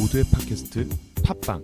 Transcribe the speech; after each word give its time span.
모두의 0.00 0.24
팟캐스트 0.32 0.88
팟빵 1.22 1.62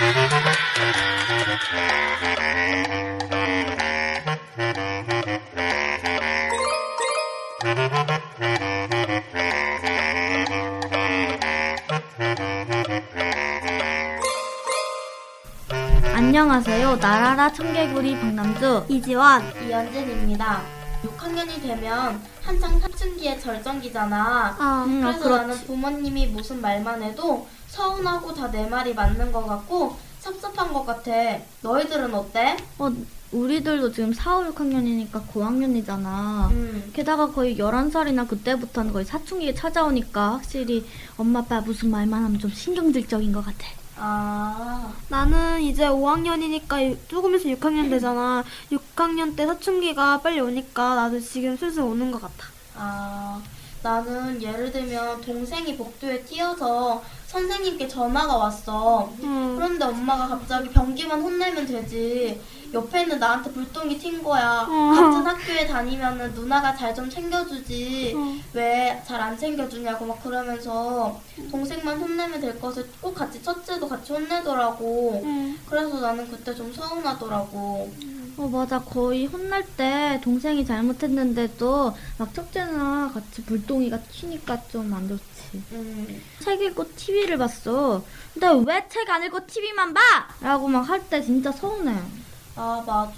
안녕하세요. 0.00 2.63
나라라 17.34 17.52
청개구리 17.52 18.16
박남주. 18.20 18.84
이지원 18.88 19.42
이연진입니다. 19.66 20.62
6학년이 21.02 21.60
되면 21.62 22.20
한창 22.40 22.78
사춘기의 22.78 23.40
절정기잖아. 23.40 24.56
아, 24.56 24.84
음, 24.86 25.02
아, 25.04 25.08
그래서 25.10 25.24
그렇지. 25.24 25.40
나는 25.42 25.56
부모님이 25.66 26.28
무슨 26.28 26.60
말만 26.60 27.02
해도 27.02 27.48
서운하고 27.68 28.32
다 28.34 28.46
내 28.52 28.68
말이 28.68 28.94
맞는 28.94 29.32
것 29.32 29.44
같고 29.46 29.96
섭섭한 30.20 30.72
것 30.72 30.86
같아. 30.86 31.10
너희들은 31.62 32.14
어때? 32.14 32.56
어, 32.78 32.88
우리들도 33.32 33.90
지금 33.90 34.12
4, 34.12 34.38
5, 34.38 34.52
6학년이니까 34.52 35.26
고학년이잖아. 35.26 36.50
음, 36.52 36.90
게다가 36.92 37.26
거의 37.32 37.58
11살이나 37.58 38.28
그때부터는 38.28 38.92
거의 38.92 39.04
사춘기가 39.04 39.58
찾아오니까 39.60 40.34
확실히 40.34 40.86
엄마 41.16 41.40
아빠 41.40 41.60
무슨 41.60 41.90
말만 41.90 42.22
하면 42.26 42.38
좀 42.38 42.50
신경질적인 42.52 43.32
것 43.32 43.44
같아. 43.44 43.66
아, 43.96 44.92
나는 45.08 45.60
이제 45.60 45.84
5학년이니까 45.86 46.96
조금 47.08 47.34
있으면 47.34 47.56
6학년 47.56 47.90
되잖아. 47.90 48.42
6학년 48.70 49.36
때 49.36 49.46
사춘기가 49.46 50.20
빨리 50.20 50.40
오니까 50.40 50.94
나도 50.94 51.20
지금 51.20 51.56
슬슬 51.56 51.82
오는 51.82 52.10
것 52.10 52.20
같아. 52.20 52.48
아, 52.76 53.40
나는 53.82 54.42
예를 54.42 54.72
들면 54.72 55.20
동생이 55.20 55.76
복도에 55.76 56.24
뛰어서 56.24 57.02
선생님께 57.26 57.86
전화가 57.86 58.36
왔어. 58.36 59.12
응. 59.22 59.54
그런데 59.56 59.84
엄마가 59.84 60.28
갑자기 60.28 60.68
변기만 60.70 61.20
혼내면 61.20 61.66
되지. 61.66 62.40
옆에 62.74 63.02
있는 63.02 63.18
나한테 63.18 63.50
불똥이 63.52 63.98
튄 63.98 64.22
거야. 64.22 64.66
어. 64.68 64.92
같은 64.94 65.26
학교에 65.26 65.66
다니면은 65.66 66.34
누나가 66.34 66.74
잘 66.74 66.94
좀 66.94 67.08
챙겨주지. 67.08 68.12
어. 68.16 68.34
왜잘 68.52 69.20
안 69.20 69.36
챙겨주냐고 69.38 70.04
막 70.06 70.22
그러면서 70.22 71.20
동생만 71.50 71.98
혼내면 71.98 72.40
될 72.40 72.60
것을 72.60 72.88
꼭 73.00 73.14
같이 73.14 73.42
첫째도 73.42 73.88
같이 73.88 74.12
혼내더라고. 74.12 75.22
응. 75.24 75.58
그래서 75.68 76.00
나는 76.00 76.30
그때 76.30 76.54
좀 76.54 76.72
서운하더라고. 76.72 77.92
어, 78.36 78.48
맞아. 78.48 78.80
거의 78.80 79.26
혼날 79.26 79.64
때 79.76 80.20
동생이 80.22 80.64
잘못했는데도 80.66 81.94
막 82.18 82.34
첫째나 82.34 83.10
같이 83.14 83.42
불똥이가 83.44 83.98
튀니까 84.10 84.60
좀 84.70 84.92
안 84.92 85.08
좋지. 85.08 85.62
음, 85.72 86.20
책 86.42 86.60
읽고 86.60 86.84
TV를 86.96 87.38
봤어. 87.38 88.02
근데 88.32 88.48
왜 88.66 88.88
책 88.88 89.08
안 89.10 89.22
읽고 89.22 89.46
TV만 89.46 89.94
봐? 89.94 90.00
라고 90.40 90.66
막 90.68 90.88
할 90.88 91.00
때 91.08 91.22
진짜 91.22 91.50
서운해. 91.52 91.94
아 92.56 92.82
맞아. 92.86 93.12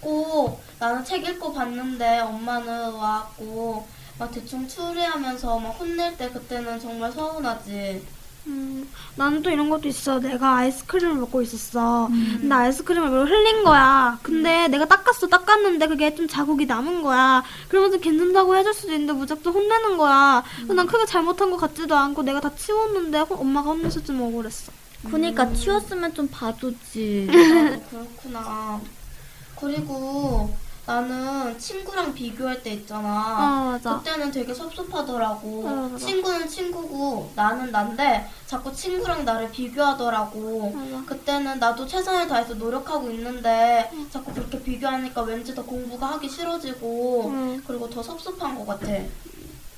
꼭 0.00 0.60
나는 0.78 1.04
책 1.04 1.26
읽고 1.26 1.52
봤는데 1.52 2.20
엄마는 2.20 2.92
와갖고 2.92 3.86
막 4.18 4.30
대충 4.30 4.66
추리하면서 4.68 5.58
막 5.58 5.70
혼낼 5.70 6.16
때 6.16 6.30
그때는 6.30 6.78
정말 6.78 7.10
서운하지. 7.12 8.06
음, 8.46 8.88
나는 9.16 9.42
또 9.42 9.50
이런 9.50 9.68
것도 9.68 9.86
있어. 9.88 10.18
내가 10.18 10.56
아이스크림을 10.56 11.16
먹고 11.16 11.42
있었어. 11.42 12.08
근데 12.40 12.54
아이스크림을 12.54 13.08
뭐 13.10 13.24
흘린 13.24 13.64
거야. 13.64 14.18
근데 14.22 14.66
내가 14.68 14.86
닦았어. 14.86 15.26
닦았는데 15.26 15.86
그게 15.88 16.14
좀 16.14 16.26
자국이 16.26 16.64
남은 16.66 17.02
거야. 17.02 17.42
그러면서 17.68 17.98
괜찮다고 17.98 18.56
해줄 18.56 18.72
수도 18.72 18.92
있는데 18.92 19.12
무작정 19.12 19.52
혼내는 19.52 19.98
거야. 19.98 20.42
근데 20.56 20.74
난 20.74 20.86
크게 20.86 21.04
잘못한 21.04 21.50
것 21.50 21.58
같지도 21.58 21.94
않고 21.94 22.22
내가 22.22 22.40
다 22.40 22.50
치웠는데 22.54 23.20
호- 23.20 23.34
엄마가 23.36 23.70
혼내서 23.70 24.02
좀 24.04 24.22
억울했어. 24.22 24.72
그니까 25.08 25.52
치웠으면 25.52 26.12
좀 26.14 26.28
봐주지. 26.28 27.28
아, 27.30 27.78
그렇구나. 27.90 28.80
그리고 29.56 30.54
나는 30.86 31.58
친구랑 31.58 32.12
비교할 32.12 32.62
때 32.62 32.72
있잖아. 32.72 33.08
아, 33.08 33.70
맞아. 33.72 33.98
그때는 33.98 34.30
되게 34.30 34.52
섭섭하더라고. 34.52 35.66
어, 35.66 35.88
맞아. 35.92 36.06
친구는 36.06 36.48
친구고 36.48 37.32
나는 37.36 37.70
난데 37.70 38.28
자꾸 38.46 38.74
친구랑 38.74 39.24
나를 39.24 39.50
비교하더라고. 39.50 40.72
맞아. 40.72 41.04
그때는 41.06 41.58
나도 41.58 41.86
최선을 41.86 42.26
다해서 42.26 42.54
노력하고 42.54 43.10
있는데 43.10 43.90
자꾸 44.10 44.32
그렇게 44.32 44.60
비교하니까 44.62 45.22
왠지 45.22 45.54
더 45.54 45.62
공부가 45.64 46.08
하기 46.12 46.28
싫어지고 46.28 47.30
응. 47.32 47.62
그리고 47.66 47.88
더 47.88 48.02
섭섭한 48.02 48.56
것 48.56 48.66
같아. 48.66 48.92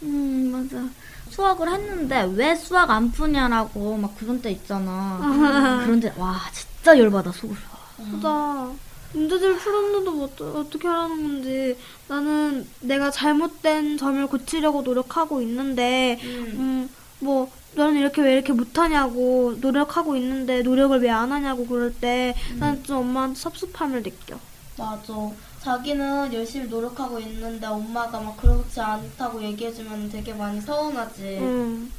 음, 0.02 0.50
맞아. 0.50 0.88
수학을 1.32 1.68
했는데 1.72 2.30
왜 2.34 2.54
수학 2.54 2.90
안 2.90 3.10
푸냐라고 3.10 3.96
막 3.96 4.14
그런 4.18 4.40
때 4.42 4.50
있잖아. 4.50 5.18
그런 5.84 5.98
데 6.00 6.12
와 6.16 6.38
진짜 6.52 6.98
열받아 6.98 7.32
속으로. 7.32 7.58
맞아. 8.12 8.70
문제집을 9.14 9.56
풀었는데도 9.58 10.12
뭐 10.12 10.30
어떻게 10.60 10.88
하라는 10.88 11.22
건지 11.22 11.76
나는 12.08 12.66
내가 12.80 13.10
잘못된 13.10 13.98
점을 13.98 14.26
고치려고 14.26 14.82
노력하고 14.82 15.42
있는데 15.42 16.18
음. 16.22 16.54
음, 16.58 16.90
뭐 17.20 17.50
너는 17.74 17.96
이렇게 17.96 18.22
왜 18.22 18.34
이렇게 18.34 18.52
못하냐고 18.52 19.54
노력하고 19.60 20.16
있는데 20.16 20.62
노력을 20.62 20.98
왜 21.00 21.10
안 21.10 21.30
하냐고 21.30 21.66
그럴 21.66 21.92
때난좀 21.94 22.96
엄마한테 22.98 23.38
섭섭함을 23.38 24.02
느껴. 24.02 24.38
맞아. 24.78 25.12
자기는 25.62 26.34
열심히 26.34 26.66
노력하고 26.68 27.20
있는데 27.20 27.66
엄마가 27.68 28.18
막 28.18 28.36
그렇지 28.36 28.80
않다고 28.80 29.40
얘기해주면 29.42 30.10
되게 30.10 30.34
많이 30.34 30.60
서운하지. 30.60 31.38
응. 31.40 31.92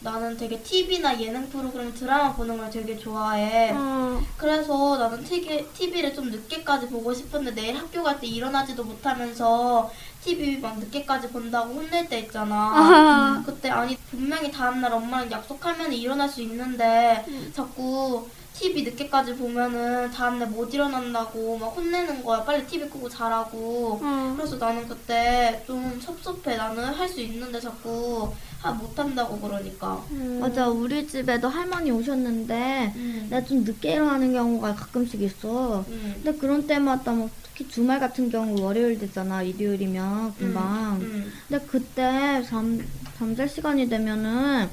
나는 0.00 0.36
되게 0.36 0.58
TV나 0.60 1.18
예능 1.20 1.48
프로그램 1.48 1.94
드라마 1.94 2.34
보는 2.34 2.58
걸 2.58 2.68
되게 2.70 2.98
좋아해. 2.98 3.70
어, 3.72 4.20
그래서 4.36 4.98
나는 4.98 5.24
TV를 5.24 6.12
좀 6.12 6.28
늦게까지 6.30 6.88
보고 6.88 7.14
싶은데 7.14 7.54
내일 7.54 7.76
학교 7.76 8.02
갈 8.02 8.18
때 8.20 8.26
일어나지도 8.26 8.84
못하면서 8.84 9.90
TV 10.22 10.58
막 10.58 10.78
늦게까지 10.78 11.28
본다고 11.28 11.72
혼낼 11.74 12.08
때 12.08 12.18
있잖아. 12.20 12.54
아. 12.74 13.42
그때 13.46 13.70
아니 13.70 13.96
분명히 14.10 14.50
다음날 14.50 14.92
엄마랑 14.92 15.30
약속하면 15.30 15.92
일어날 15.92 16.28
수 16.28 16.42
있는데 16.42 17.24
자꾸 17.54 18.26
TV 18.62 18.84
늦게까지 18.84 19.34
보면은 19.34 20.08
다음날 20.12 20.48
못 20.50 20.72
일어난다고 20.72 21.58
막 21.58 21.66
혼내는 21.76 22.22
거야. 22.22 22.44
빨리 22.44 22.64
TV 22.64 22.88
끄고 22.88 23.08
자라고. 23.08 23.98
어. 24.00 24.34
그래서 24.36 24.56
나는 24.56 24.86
그때 24.88 25.64
좀 25.66 26.00
섭섭해. 26.00 26.56
나는 26.56 26.84
할 26.84 27.08
수 27.08 27.20
있는데 27.20 27.58
자꾸 27.60 28.32
하, 28.60 28.70
못한다고 28.70 29.40
그러니까. 29.40 30.02
음. 30.12 30.38
맞아 30.40 30.68
우리 30.68 31.04
집에도 31.08 31.48
할머니 31.48 31.90
오셨는데 31.90 32.92
음. 32.94 33.26
내가 33.28 33.44
좀 33.44 33.64
늦게 33.64 33.94
일어나는 33.94 34.32
경우가 34.32 34.76
가끔씩 34.76 35.20
있어. 35.22 35.84
음. 35.88 36.20
근데 36.22 36.38
그런 36.38 36.64
때마다 36.64 37.10
뭐 37.12 37.28
특히 37.42 37.66
주말 37.68 37.98
같은 37.98 38.30
경우 38.30 38.62
월요일 38.62 38.96
되잖아 39.00 39.42
일요일이면 39.42 40.36
금방. 40.36 41.00
음. 41.00 41.32
근데 41.48 41.66
그때 41.66 42.42
잠 42.48 42.80
잠잘 43.18 43.48
시간이 43.48 43.88
되면은 43.88 44.68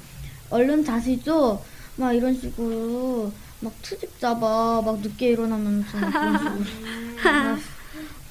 얼른 0.52 0.86
자시죠. 0.86 1.60
막 1.96 2.14
이런 2.14 2.40
식으로 2.40 3.32
막 3.62 3.74
투집 3.82 4.20
잡아 4.20 4.82
막 4.84 5.00
늦게 5.00 5.30
일어나면서 5.30 5.98
막 5.98 6.12
그런 6.12 6.38
식으로. 6.38 6.64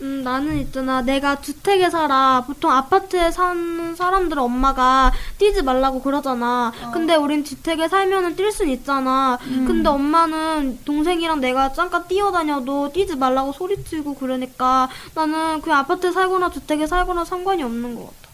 음, 0.00 0.22
나는 0.22 0.58
있잖아. 0.58 1.02
내가 1.02 1.40
주택에 1.40 1.90
살아. 1.90 2.44
보통 2.46 2.70
아파트에 2.70 3.32
사는 3.32 3.96
사람들 3.96 4.38
엄마가 4.38 5.12
뛰지 5.38 5.62
말라고 5.62 6.00
그러잖아. 6.00 6.72
근데 6.92 7.16
우린 7.16 7.42
주택에 7.44 7.88
살면은 7.88 8.36
뛸 8.36 8.52
순 8.52 8.68
있잖아. 8.68 9.38
근데 9.66 9.88
엄마는 9.88 10.78
동생이랑 10.84 11.40
내가 11.40 11.72
잠깐 11.72 12.06
뛰어다녀도 12.06 12.92
뛰지 12.92 13.16
말라고 13.16 13.52
소리치고 13.52 14.14
그러니까 14.14 14.88
나는 15.16 15.60
그냥 15.60 15.80
아파트에 15.80 16.12
살거나 16.12 16.50
주택에 16.50 16.86
살거나 16.86 17.24
상관이 17.24 17.64
없는 17.64 17.96
것 17.96 18.02
같아. 18.06 18.27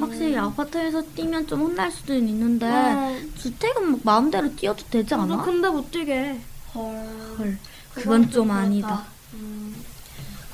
확실히 0.00 0.36
아파트에서 0.36 1.02
뛰면 1.14 1.46
좀 1.46 1.60
혼날 1.60 1.90
수도 1.90 2.14
있는데 2.14 2.66
어. 2.66 3.16
주택은 3.36 3.90
막 3.92 4.00
마음대로 4.04 4.54
뛰어도 4.54 4.84
되지 4.90 5.14
않아? 5.14 5.42
근데 5.44 5.68
못 5.68 5.90
뛰게 5.90 6.12
해. 6.14 6.40
헐. 6.74 6.82
헐, 7.38 7.58
그건 7.94 8.30
좀. 8.30 8.50
아니다. 8.50 9.04
음. 9.34 9.74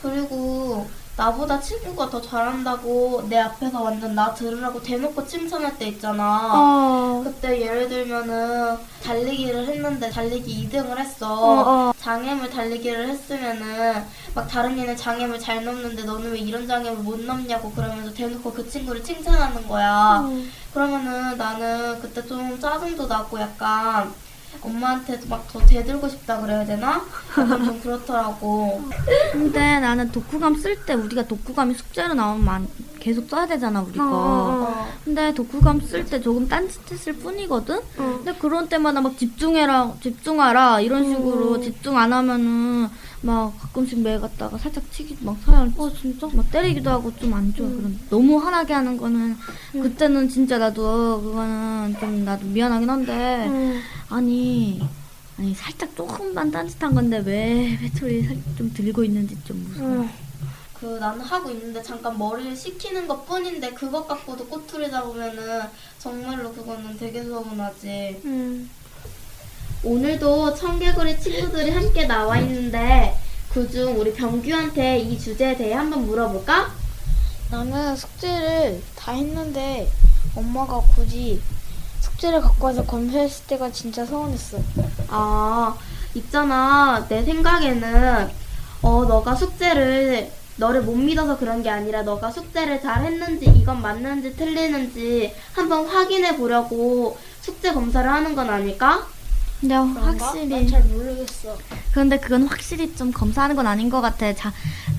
그리고 0.03 0.89
나보다 1.21 1.61
친구가 1.61 2.09
더 2.09 2.19
잘한다고 2.19 3.27
내 3.29 3.39
앞에서 3.39 3.83
완전 3.83 4.15
나 4.15 4.33
들으라고 4.33 4.83
대놓고 4.83 5.27
칭찬할 5.27 5.77
때 5.77 5.89
있잖아. 5.89 6.51
어. 6.55 7.21
그때 7.23 7.61
예를 7.61 7.91
들면은 7.91 8.79
달리기를 9.05 9.67
했는데 9.67 10.09
달리기 10.09 10.71
2등을 10.71 10.97
했어. 10.97 11.35
어, 11.35 11.91
어. 11.91 11.93
장애물 12.01 12.49
달리기를 12.49 13.07
했으면은 13.07 14.03
막 14.35 14.49
다른 14.49 14.79
애는 14.79 14.97
장애물 14.97 15.39
잘 15.39 15.63
넘는데 15.63 16.05
너는 16.05 16.33
왜 16.33 16.39
이런 16.39 16.67
장애물 16.67 17.05
못 17.05 17.21
넘냐고 17.21 17.71
그러면서 17.71 18.11
대놓고 18.15 18.55
그 18.55 18.67
친구를 18.67 19.05
칭찬하는 19.05 19.69
거야. 19.69 20.21
음. 20.21 20.51
그러면은 20.73 21.37
나는 21.37 22.01
그때 22.01 22.25
좀 22.27 22.59
짜증도 22.59 23.07
나고 23.07 23.39
약간 23.39 24.11
엄마한테 24.63 25.19
막 25.29 25.47
더 25.49 25.59
대들고 25.67 26.09
싶다 26.09 26.41
그래야 26.41 26.65
되나? 26.65 27.03
약간 27.39 27.65
좀 27.65 27.81
그렇더라고. 27.81 28.83
근데 29.33 29.81
나는 29.81 30.13
독후감 30.13 30.55
쓸 30.57 30.85
때 30.85 30.93
우리가 30.95 31.27
독후감이 31.27 31.75
숙제로 31.75 32.15
나오면 32.15 32.45
많- 32.45 32.69
계속 33.01 33.29
써야 33.31 33.47
되잖아 33.47 33.81
우리 33.81 33.97
거. 33.99 34.05
어. 34.07 34.89
근데 35.05 35.33
독후감 35.33 35.81
쓸 35.81 36.05
때 36.05 36.21
조금 36.21 36.47
딴짓했을 36.47 37.15
뿐이거든. 37.15 37.81
근데 37.97 38.35
그런 38.35 38.69
때마다 38.69 39.01
막 39.01 39.17
집중해라, 39.17 39.95
집중하라 40.03 40.81
이런 40.81 41.05
식으로 41.09 41.61
집중 41.63 41.97
안 41.97 42.13
하면은 42.13 42.89
막 43.23 43.53
가끔씩 43.61 44.01
매 44.01 44.19
갔다가 44.19 44.57
살짝 44.57 44.83
치기 44.93 45.19
막 45.21 45.37
사연 45.45 45.73
어 45.77 45.91
진짜 45.93 46.27
막 46.33 46.51
때리기도 46.51 46.89
하고 46.91 47.15
좀 47.17 47.35
안 47.35 47.53
좋아. 47.55 47.69
그런 47.69 47.99
너무 48.09 48.39
화나게 48.39 48.73
하는 48.73 48.97
거는 48.97 49.37
그때는 49.73 50.29
진짜 50.29 50.57
나도 50.59 51.21
그거는 51.23 51.97
좀 52.01 52.25
나도 52.25 52.47
미안하긴 52.47 52.89
한데 52.89 53.47
음. 53.49 53.81
아니. 54.09 54.81
아니 55.39 55.55
살짝 55.55 55.97
조금만 55.97 56.51
딴짓한 56.51 56.95
건데 56.95 57.23
왜 57.25 57.71
회초리 57.77 58.25
살짝 58.25 58.45
좀 58.59 58.71
들고 58.75 59.03
있는지 59.05 59.35
좀 59.45 59.65
무서워. 59.69 60.07
그 60.75 60.99
나는 60.99 61.21
하고 61.23 61.51
있는데 61.51 61.83
잠깐 61.83 62.19
머리를 62.19 62.55
식히는 62.55 63.09
것 63.09 63.25
뿐인데 63.27 63.71
그것 63.73 64.07
갖고도 64.07 64.47
꼬투리 64.47 64.91
잡으면은 64.91 65.63
정말로 65.99 66.53
그거는 66.53 66.95
되게 66.99 67.23
서운하지. 67.25 68.21
음. 68.27 68.69
오늘도 69.83 70.55
청개구리 70.55 71.19
친구들이 71.19 71.71
함께 71.71 72.07
나와 72.07 72.37
있는데 72.39 73.17
그중 73.51 73.99
우리 73.99 74.13
병규한테 74.13 74.99
이 74.99 75.19
주제에 75.19 75.57
대해 75.57 75.73
한번 75.73 76.07
물어볼까? 76.07 76.71
나는 77.51 77.97
숙제를 77.97 78.83
다 78.95 79.13
했는데 79.13 79.91
엄마가 80.37 80.81
굳이 80.95 81.41
숙제를 82.01 82.43
갖고 82.43 82.67
와서 82.67 82.85
검사했을 82.85 83.47
때가 83.47 83.73
진짜 83.73 84.05
서운했어. 84.05 84.59
아, 85.09 85.77
있잖아. 86.15 87.07
내 87.09 87.25
생각에는, 87.25 88.31
어, 88.83 89.05
너가 89.07 89.35
숙제를, 89.35 90.31
너를 90.57 90.83
못 90.83 90.95
믿어서 90.95 91.39
그런 91.39 91.63
게 91.63 91.71
아니라 91.71 92.03
너가 92.03 92.31
숙제를 92.31 92.83
잘 92.83 93.05
했는지, 93.05 93.47
이건 93.47 93.81
맞는지 93.81 94.37
틀리는지 94.37 95.35
한번 95.55 95.87
확인해 95.87 96.37
보려고 96.37 97.19
숙제 97.41 97.73
검사를 97.73 98.09
하는 98.09 98.35
건 98.35 98.51
아닐까? 98.51 99.07
근데? 99.61 99.75
확실히 99.75 100.47
난잘 100.47 100.83
모르겠어. 100.85 101.57
그런데 101.93 102.19
그건 102.19 102.45
확실히 102.47 102.95
좀 102.97 103.13
검사하는 103.13 103.57
건 103.57 103.67
아닌 103.67 103.91
것 103.91 104.01
같아. 104.01 104.33
자, 104.35 104.53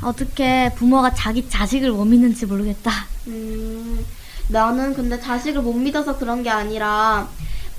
어떻게 0.03 0.71
부모가 0.75 1.13
자기 1.13 1.47
자식을 1.49 1.91
못 1.91 2.05
믿는지 2.05 2.45
모르겠다. 2.45 2.91
음, 3.27 4.05
나는 4.49 4.93
근데 4.93 5.19
자식을 5.19 5.61
못 5.61 5.73
믿어서 5.73 6.17
그런 6.17 6.43
게 6.43 6.49
아니라, 6.49 7.27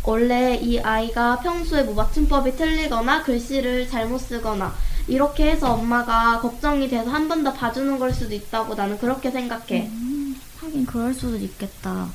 원래 0.04 0.56
이 0.56 0.80
아이가 0.80 1.38
평소에 1.38 1.84
뭐 1.84 1.94
맞춤법이 1.94 2.56
틀리거나 2.56 3.22
글씨를 3.22 3.88
잘못 3.88 4.18
쓰거나, 4.18 4.74
이렇게 5.06 5.50
해서 5.50 5.72
엄마가 5.74 6.40
걱정이 6.40 6.88
돼서 6.88 7.10
한 7.10 7.28
번 7.28 7.44
더 7.44 7.52
봐주는 7.52 7.98
걸 7.98 8.12
수도 8.12 8.34
있다고 8.34 8.74
나는 8.74 8.98
그렇게 8.98 9.30
생각해. 9.30 9.90
하긴 10.60 10.86
그럴 10.86 11.12
수도 11.14 11.36
있겠다. 11.36 12.08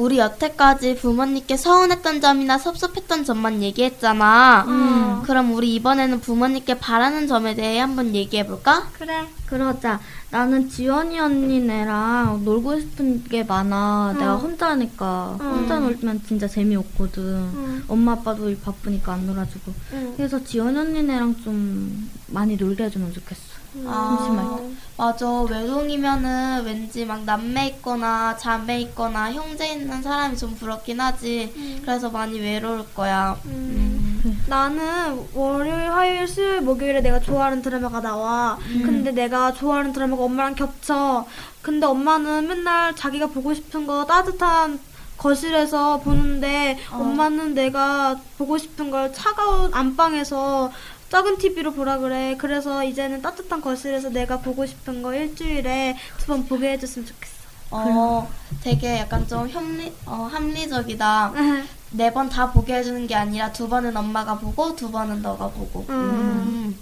우리 0.00 0.16
여태까지 0.18 0.96
부모님께 0.96 1.58
서운했던 1.58 2.22
점이나 2.22 2.56
섭섭했던 2.56 3.24
점만 3.24 3.62
얘기했잖아. 3.62 4.64
음. 4.66 5.22
그럼 5.24 5.52
우리 5.52 5.74
이번에는 5.74 6.20
부모님께 6.20 6.78
바라는 6.78 7.26
점에 7.26 7.54
대해 7.54 7.80
한번 7.80 8.14
얘기해 8.14 8.46
볼까? 8.46 8.88
그래. 8.98 9.26
그러자. 9.44 10.00
나는 10.30 10.70
지원이 10.70 11.18
언니네랑 11.20 12.44
놀고 12.44 12.80
싶은 12.80 13.24
게 13.24 13.42
많아. 13.44 14.14
내가 14.18 14.36
혼자니까. 14.36 15.36
혼자 15.38 15.78
놀면 15.78 16.22
진짜 16.26 16.48
재미없거든. 16.48 17.84
엄마 17.88 18.12
아빠도 18.12 18.48
일 18.48 18.58
바쁘니까 18.62 19.12
안 19.12 19.26
놀아주고. 19.26 19.72
그래서 20.16 20.42
지원이 20.42 20.78
언니네랑 20.78 21.36
좀 21.42 22.08
많이 22.28 22.56
놀게 22.56 22.84
해주면 22.84 23.12
좋겠어. 23.12 23.49
심심할 23.72 24.56
때. 24.58 24.70
맞아. 24.96 25.42
외동이면은 25.42 26.64
왠지 26.64 27.04
막 27.06 27.24
남매 27.24 27.68
있거나 27.68 28.36
자매 28.36 28.80
있거나 28.82 29.32
형제 29.32 29.72
있는 29.72 30.02
사람이 30.02 30.36
좀 30.36 30.54
부럽긴 30.56 31.00
하지. 31.00 31.80
그래서 31.82 32.10
많이 32.10 32.38
외로울 32.38 32.84
거야. 32.94 33.38
음. 33.46 34.44
나는 34.46 35.26
월요일, 35.32 35.90
화요일, 35.90 36.28
수요일, 36.28 36.60
목요일에 36.60 37.00
내가 37.00 37.20
좋아하는 37.20 37.62
드라마가 37.62 38.00
나와. 38.00 38.58
근데 38.84 39.12
내가 39.12 39.52
좋아하는 39.54 39.92
드라마가 39.92 40.24
엄마랑 40.24 40.54
겹쳐. 40.54 41.24
근데 41.62 41.86
엄마는 41.86 42.48
맨날 42.48 42.94
자기가 42.94 43.28
보고 43.28 43.54
싶은 43.54 43.86
거 43.86 44.04
따뜻한 44.04 44.78
거실에서 45.16 46.00
보는데 46.00 46.78
엄마는 46.90 47.54
내가 47.54 48.18
보고 48.38 48.56
싶은 48.56 48.90
걸 48.90 49.12
차가운 49.12 49.72
안방에서 49.72 50.72
작은 51.10 51.38
TV로 51.38 51.72
보라 51.72 51.98
그래. 51.98 52.36
그래서 52.38 52.84
이제는 52.84 53.20
따뜻한 53.22 53.60
거실에서 53.60 54.10
내가 54.10 54.38
보고 54.40 54.64
싶은 54.64 55.02
거 55.02 55.12
일주일에 55.14 55.96
두 56.18 56.26
번 56.26 56.46
보게 56.46 56.70
해줬으면 56.72 57.06
좋겠어. 57.06 57.34
어, 57.72 58.28
되게 58.62 58.98
약간 58.98 59.26
좀 59.26 59.48
협리, 59.48 59.92
어, 60.06 60.28
합리적이다. 60.30 61.32
네 61.92 62.10
번 62.12 62.28
다 62.28 62.52
보게 62.52 62.74
해주는 62.76 63.06
게 63.08 63.16
아니라 63.16 63.50
두 63.52 63.68
번은 63.68 63.96
엄마가 63.96 64.38
보고 64.38 64.76
두 64.76 64.90
번은 64.92 65.22
너가 65.22 65.48
보고. 65.48 65.84
음. 65.88 66.78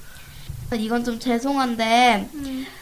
이건 0.77 1.05
좀 1.05 1.19
죄송한데 1.19 2.29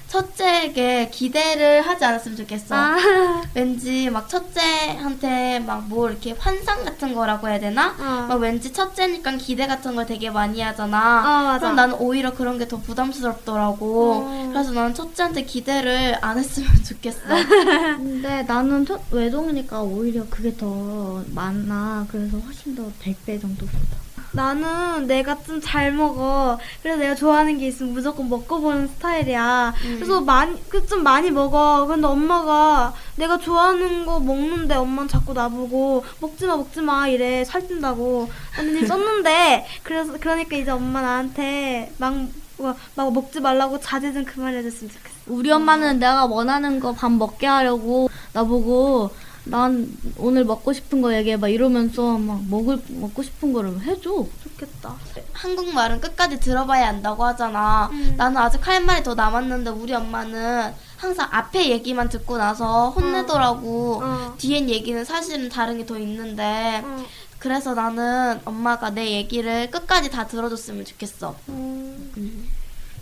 첫째에게 0.09 1.11
기대를 1.11 1.83
하지 1.83 2.05
않았으면 2.05 2.37
좋겠어. 2.37 2.75
왠지 3.55 4.09
막 4.11 4.29
첫째한테 4.29 5.59
막 5.61 5.77
뭐 5.87 6.09
이렇게 6.11 6.33
환상 6.39 6.85
같은 6.85 7.15
거라고 7.15 7.49
해야 7.49 7.61
되나? 7.61 7.91
어. 7.99 8.27
막 8.29 8.35
왠지 8.41 8.73
첫째니까 8.73 9.33
기대 9.33 9.67
같은 9.67 9.95
걸 9.95 10.07
되게 10.07 10.31
많이 10.31 10.61
하잖아. 10.61 11.55
어. 11.55 11.59
그럼 11.59 11.77
나는 11.77 11.95
오히려 11.99 12.35
그런 12.35 12.59
게 12.59 12.67
더 12.67 12.79
부담스럽더라고. 12.79 14.13
어. 14.27 14.49
그래서 14.53 14.73
나는 14.73 14.95
첫째한테 14.95 15.43
기대를 15.45 16.19
안 16.21 16.39
했으면 16.39 16.69
좋겠어. 16.85 17.21
근데 17.99 18.43
나는 18.43 18.85
첫 18.87 19.01
외동이니까 19.13 19.83
오히려 19.83 20.25
그게 20.29 20.57
더 20.57 21.23
많아. 21.35 22.07
그래서 22.11 22.39
훨씬 22.39 22.75
더 22.75 22.91
100배 23.03 23.41
정도보다. 23.41 24.06
나는 24.37 25.07
내가 25.07 25.37
좀 25.43 25.61
잘 25.61 25.91
먹어. 25.93 26.59
그래서 26.83 26.99
내가 27.01 27.15
좋아하는 27.15 27.59
게 27.59 27.67
있으면 27.69 27.93
무조건 27.95 28.29
먹고 28.29 28.61
보는 28.61 28.87
스타일이야. 28.89 29.75
그래서 29.97 30.21
많이, 30.21 30.63
그 30.69 30.87
좀 30.87 31.03
많이 31.03 31.31
먹어. 31.31 31.87
근데 31.87 32.07
엄마가 32.07 32.93
내가 33.17 33.39
좋아하는 33.39 34.05
거 34.07 34.21
먹는데 34.21 34.75
엄마는 34.77 35.09
자꾸 35.09 35.33
나보고 35.33 36.05
먹지 36.21 36.47
마, 36.47 36.57
먹지 36.57 36.81
마 36.83 37.09
이래. 37.09 37.45
살찐다고. 37.45 38.29
언니 38.59 38.87
썼는데 38.87 39.67
그래서 39.83 40.13
그러니까 40.21 40.57
이제 40.57 40.71
엄마 40.71 41.01
나한테 41.01 41.93
막, 41.99 42.15
뭐, 42.59 42.75
막 42.95 43.13
먹지 43.13 43.41
말라고 43.41 43.81
자제 43.81 44.13
좀 44.13 44.25
그만해줬으면 44.25 44.93
좋겠어. 44.93 45.17
우리 45.27 45.51
엄마는 45.51 45.99
내가 45.99 46.27
원하는 46.27 46.79
거 46.79 46.93
밥 46.93 47.11
먹게 47.11 47.47
하려고 47.47 48.09
나보고 48.33 49.11
난 49.47 49.97
오늘 50.19 50.45
먹고 50.45 50.73
싶은 50.73 51.01
거 51.03 51.15
얘기해봐 51.15 51.49
이러면서 51.49 52.19
막 52.19 52.43
먹을 52.49 52.81
먹고 52.89 53.23
싶은 53.23 53.53
거를 53.53 53.81
해줘. 53.83 54.27
좋겠다. 54.43 54.95
한국말은 55.33 56.01
끝까지 56.01 56.41
들어봐야 56.41 56.89
한다고 56.89 57.25
하잖아. 57.25 57.91
나는 58.17 58.37
아직 58.39 58.67
할 58.67 58.83
말이 58.83 59.03
더 59.05 59.15
남았는데 59.15 59.71
우리 59.71 59.93
엄마는 59.95 60.73
항상 60.97 61.29
앞에 61.31 61.71
얘기만 61.71 62.09
듣고 62.09 62.39
나서 62.39 62.91
혼내더라고. 62.91 64.01
어. 64.03 64.35
뒤엔 64.39 64.69
얘기는 64.69 65.05
사실은 65.05 65.49
다른 65.49 65.79
게 65.79 65.87
더 65.87 65.97
있는데. 65.99 66.83
어. 66.85 67.05
그래서 67.39 67.75
나는 67.75 68.41
엄마가 68.45 68.91
내 68.91 69.13
얘기를 69.13 69.71
끝까지 69.71 70.11
다 70.11 70.27
들어줬으면 70.27 70.85
좋겠어. 70.87 71.37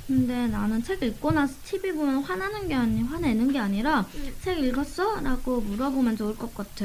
근데 0.07 0.47
나는 0.49 0.83
책 0.83 1.03
읽고 1.03 1.31
나서 1.33 1.55
TV 1.65 1.93
보면 1.93 2.23
화나는 2.23 2.69
게 2.69 2.75
아니 2.75 3.03
화내는 3.03 3.53
게 3.53 3.59
아니라 3.59 4.07
책 4.43 4.59
읽었어? 4.59 5.21
라고 5.21 5.61
물어보면 5.63 6.17
좋을 6.17 6.37
것 6.37 6.55
같아. 6.55 6.85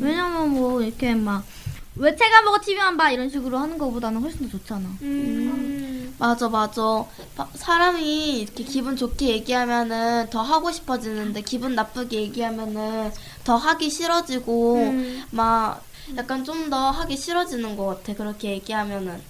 왜냐면 0.00 0.50
뭐 0.50 0.82
이렇게 0.82 1.14
막 1.14 1.44
왜 1.96 2.10
책 2.16 2.34
안 2.34 2.44
보고 2.44 2.58
TV만 2.60 2.96
봐 2.96 3.12
이런 3.12 3.30
식으로 3.30 3.56
하는 3.56 3.78
것보다는 3.78 4.20
훨씬 4.20 4.40
더 4.50 4.58
좋잖아. 4.58 4.88
음. 5.02 6.12
맞아, 6.18 6.48
맞아. 6.48 6.82
바- 7.36 7.46
사람이 7.54 8.40
이렇게 8.40 8.64
기분 8.64 8.96
좋게 8.96 9.28
얘기하면은 9.28 10.28
더 10.28 10.42
하고 10.42 10.72
싶어지는데 10.72 11.42
기분 11.42 11.76
나쁘게 11.76 12.16
얘기하면은 12.22 13.12
더 13.44 13.54
하기 13.56 13.90
싫어지고 13.90 14.76
막 15.30 15.84
약간 16.16 16.42
좀 16.44 16.68
더 16.68 16.90
하기 16.90 17.16
싫어지는 17.16 17.76
것 17.76 17.86
같아. 17.86 18.12
그렇게 18.14 18.50
얘기하면은. 18.50 19.20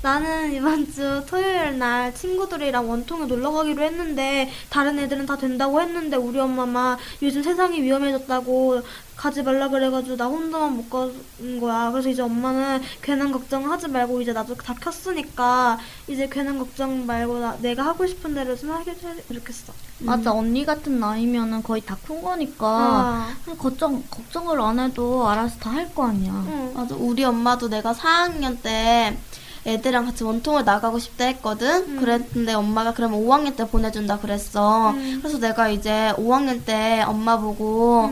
음. 0.00 0.02
나는 0.02 0.52
이번 0.54 0.90
주 0.90 1.22
토요일 1.28 1.78
날 1.78 2.14
친구들이랑 2.14 2.88
원통에 2.88 3.26
놀러 3.26 3.52
가기로 3.52 3.82
했는데 3.82 4.50
다른 4.70 4.98
애들은 4.98 5.26
다 5.26 5.36
된다고 5.36 5.80
했는데 5.80 6.16
우리 6.16 6.38
엄마만 6.38 6.96
요즘 7.22 7.42
세상이 7.42 7.82
위험해졌다고 7.82 8.80
가지 9.16 9.42
말라 9.42 9.68
그래가지고 9.68 10.16
나 10.16 10.24
혼자만 10.26 10.74
못 10.76 10.88
가는 10.88 11.60
거야. 11.60 11.90
그래서 11.90 12.08
이제 12.08 12.22
엄마는 12.22 12.80
괜한 13.02 13.30
걱정 13.32 13.70
하지 13.70 13.86
말고 13.88 14.22
이제 14.22 14.32
나도 14.32 14.54
다 14.54 14.74
켰으니까 14.80 15.78
이제 16.08 16.26
괜한 16.32 16.58
걱정 16.58 17.04
말고 17.04 17.38
나, 17.38 17.54
내가 17.60 17.84
하고 17.84 18.06
싶은 18.06 18.34
대로 18.34 18.56
좀 18.56 18.70
하게 18.70 18.92
했으면 18.92 19.18
좋겠어. 19.30 19.74
맞아 19.98 20.32
언니 20.32 20.64
같은 20.64 20.98
나이면은 20.98 21.62
거의 21.62 21.82
다 21.82 21.98
큰 22.06 22.22
거니까 22.22 22.66
아. 22.66 23.34
그냥 23.44 23.58
걱정 23.58 24.02
걱정을 24.10 24.58
안 24.62 24.78
해도 24.80 25.28
알아서 25.28 25.58
다 25.58 25.70
할 25.72 25.94
거 25.94 26.06
아니야. 26.06 26.32
응. 26.46 26.72
맞아. 26.74 26.94
우리 26.94 27.22
엄마도 27.22 27.68
내가 27.68 27.92
4학년 27.92 28.62
때 28.62 29.18
애들이랑 29.66 30.06
같이 30.06 30.24
원통을 30.24 30.64
나가고 30.64 30.98
싶다 30.98 31.26
했거든. 31.26 31.96
그랬는데 31.96 32.54
엄마가 32.54 32.94
그러면 32.94 33.20
5학년 33.20 33.56
때 33.56 33.66
보내준다 33.66 34.18
그랬어. 34.18 34.94
그래서 35.18 35.38
내가 35.38 35.68
이제 35.68 36.12
5학년 36.16 36.64
때 36.64 37.02
엄마 37.06 37.38
보고 37.38 38.10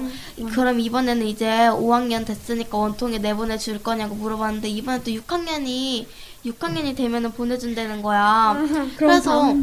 그럼 0.52 0.80
이번에는 0.80 1.26
이제 1.26 1.46
5학년 1.70 2.26
됐으니까 2.26 2.76
원통에 2.76 3.18
내보내 3.18 3.58
줄 3.58 3.82
거냐고 3.82 4.14
물어봤는데 4.14 4.68
이번에 4.68 4.98
또 5.02 5.10
6학년이 5.10 6.06
6학년이 6.44 6.96
되면은 6.96 7.32
보내준다는 7.32 8.02
거야. 8.02 8.56
그래서 8.96 9.54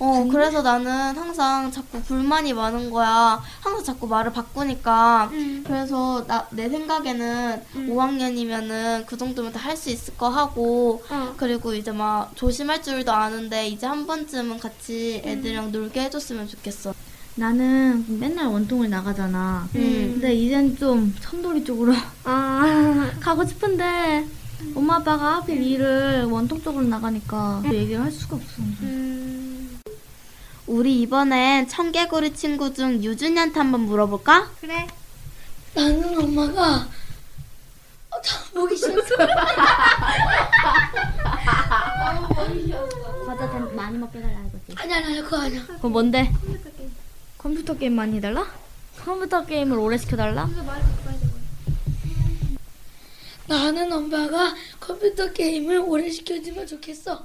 어 0.00 0.28
그래서 0.30 0.62
나는 0.62 1.16
항상 1.16 1.70
자꾸 1.72 2.00
불만이 2.02 2.52
많은 2.52 2.90
거야. 2.90 3.42
항상 3.60 3.82
자꾸 3.84 4.06
말을 4.06 4.32
바꾸니까 4.32 5.28
그래서 5.64 6.24
나 6.26 6.46
내 6.50 6.68
생각에는 6.68 7.62
5학년이면은 7.74 9.06
그 9.06 9.16
정도면 9.16 9.52
다 9.52 9.58
할 9.58 9.76
수 9.76 9.90
있을 9.90 10.16
거 10.16 10.28
하고 10.28 11.02
어. 11.10 11.34
그리고 11.36 11.74
이제 11.74 11.90
막 11.92 12.30
조심할 12.36 12.82
줄도 12.82 13.12
아는데 13.12 13.68
이제 13.68 13.86
한 13.86 14.06
번쯤은 14.06 14.58
같이 14.60 15.20
애들이랑 15.24 15.72
놀게 15.72 16.00
해줬으면 16.02 16.46
좋겠어. 16.48 16.94
나는 17.34 18.04
맨날 18.20 18.46
원통을 18.46 18.88
나가잖아. 18.90 19.68
음. 19.74 20.10
근데 20.14 20.34
이젠 20.34 20.76
좀 20.76 21.14
천돌이 21.20 21.64
쪽으로 21.64 21.92
아. 22.24 23.10
가고 23.20 23.44
싶은데 23.44 24.26
엄마 24.74 24.96
아빠가 24.96 25.36
하필 25.36 25.62
일을 25.62 26.24
원통 26.24 26.62
쪽으로 26.62 26.84
나가니까 26.84 27.62
얘기를 27.72 28.00
할 28.02 28.10
수가 28.10 28.36
없어. 28.36 28.62
음. 30.68 30.76
우리 30.76 31.00
이번엔 31.02 31.68
청개구리 31.68 32.34
친구 32.34 32.72
중 32.74 33.02
유준이한테 33.02 33.58
한번 33.58 33.80
물어볼까? 33.82 34.50
그래. 34.60 34.86
나는 35.74 36.18
엄마가 36.18 36.88
어, 38.10 38.20
저 38.22 38.38
보기 38.54 38.76
싫어서 38.76 39.14
과자 43.26 43.50
좀 43.50 43.74
많이 43.76 43.98
먹게 43.98 44.20
달라 44.20 44.40
이거지. 44.40 44.74
아니야 44.80 44.96
아니야 44.98 45.22
그거 45.22 45.40
아니야 45.42 45.64
그럼 45.66 45.92
뭔데? 45.92 46.32
컴퓨터 47.36 47.76
게임 47.76 47.94
많이 47.94 48.16
해달라? 48.16 48.46
컴퓨터 49.04 49.44
게임을 49.46 49.78
오래 49.78 49.96
시켜달라? 49.98 50.48
나는 53.46 53.92
엄마가 53.92 54.54
컴퓨터 54.80 55.32
게임을 55.32 55.78
오래 55.78 56.10
시켜주면 56.10 56.66
좋겠어 56.66 57.24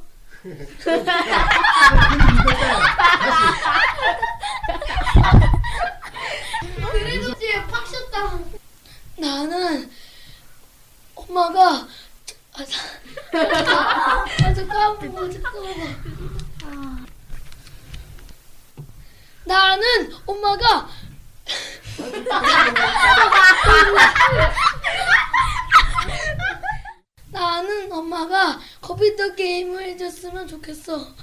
그래도 6.92 7.34
뒤에 7.36 7.66
팍 7.68 7.88
쉬었다. 7.88 8.40
나는 9.18 9.90
엄마가 11.16 11.88
아, 12.56 12.66
자- 12.66 12.84
아 14.46 14.54
잠깐만 14.54 15.32
잠깐만. 15.32 16.04
나는 19.46 20.14
엄마가 20.26 20.88
나는 27.34 27.92
엄마가 27.92 28.60
컴퓨터 28.80 29.34
게임을 29.34 29.82
해줬으면 29.84 30.48
좋겠어. 30.48 31.04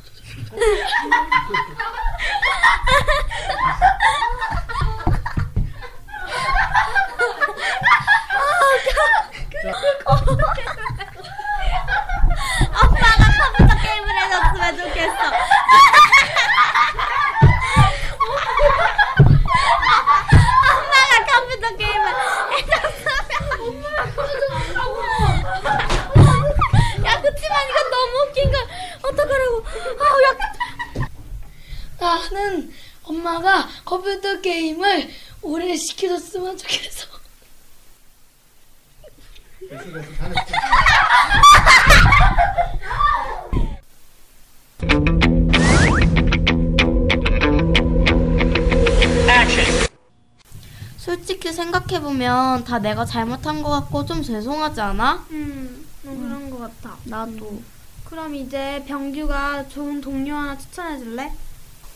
솔직히 51.50 51.52
생각해보면 51.52 52.64
다 52.64 52.78
내가 52.78 53.04
잘못한 53.04 53.62
것 53.62 53.71
같고 53.71 54.04
좀 54.07 54.23
죄송하지 54.23 54.80
않아? 54.80 55.25
음. 55.30 55.85
음, 56.04 56.19
그런 56.28 56.50
것 56.50 56.59
같아. 56.61 56.97
나도. 57.04 57.61
그럼 58.04 58.35
이제 58.35 58.83
병규가 58.87 59.69
좋은 59.69 60.00
동료 60.00 60.35
하나 60.35 60.57
추천해 60.57 60.99
줄래? 60.99 61.33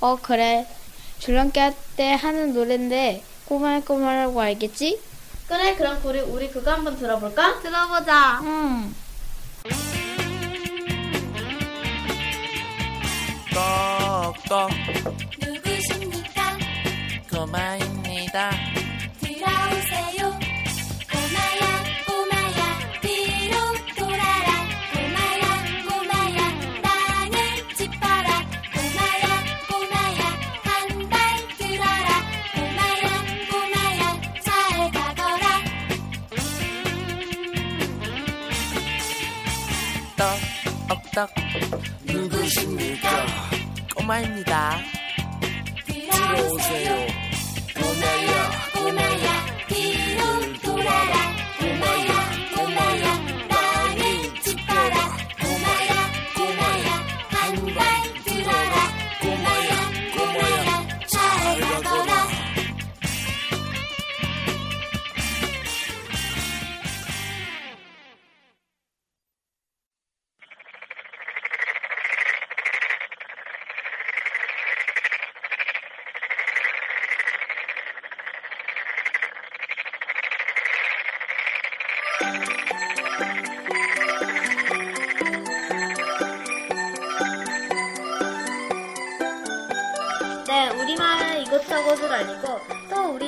어 0.00 0.16
그래. 0.20 0.66
줄넘기 1.18 1.58
할 1.60 1.74
때 1.96 2.12
하는 2.14 2.52
노래인데 2.52 3.22
꼬말꼬말하고 3.44 4.40
알겠지? 4.40 5.00
그래 5.46 5.76
그럼 5.76 6.00
우리, 6.04 6.18
우리 6.20 6.50
그거 6.50 6.72
한번 6.72 6.96
들어볼까? 6.98 7.60
들어보자. 7.60 8.40
응. 8.42 8.92
꼭꼭 13.52 14.70
누구십니까? 15.40 16.58
꼬마입니다. 17.30 18.50
들 19.94 20.33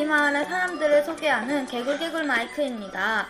마을의 0.07 0.45
사람들을 0.45 1.03
소개하는 1.03 1.67
개굴개굴 1.67 2.25
마이크입니다. 2.25 3.27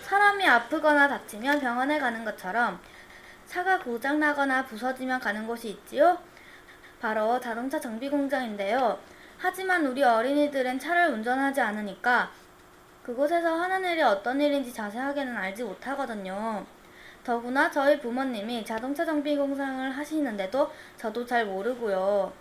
사람이 0.00 0.46
아프거나 0.48 1.06
다치면 1.06 1.60
병원에 1.60 1.98
가는 1.98 2.24
것처럼 2.24 2.80
차가 3.46 3.78
고장나거나 3.78 4.64
부서지면 4.64 5.20
가는 5.20 5.46
곳이 5.46 5.68
있지요? 5.68 6.18
바로 7.00 7.38
자동차 7.38 7.78
정비 7.78 8.08
공장인데요. 8.08 8.98
하지만 9.38 9.86
우리 9.86 10.02
어린이들은 10.02 10.78
차를 10.78 11.08
운전하지 11.08 11.60
않으니까 11.60 12.30
그곳에서 13.02 13.54
하는 13.54 13.84
일이 13.84 14.02
어떤 14.02 14.40
일인지 14.40 14.72
자세하게는 14.72 15.36
알지 15.36 15.64
못하거든요. 15.64 16.64
더구나 17.22 17.70
저희 17.70 18.00
부모님이 18.00 18.64
자동차 18.64 19.04
정비 19.04 19.36
공장을 19.36 19.90
하시는데도 19.90 20.70
저도 20.96 21.26
잘 21.26 21.44
모르고요. 21.46 22.32